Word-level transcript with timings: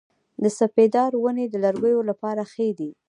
د 0.43 0.43
سپیدار 0.59 1.11
ونې 1.17 1.45
د 1.49 1.55
لرګیو 1.65 2.01
لپاره 2.09 2.41
ښې 2.51 2.69
دي؟ 2.79 2.89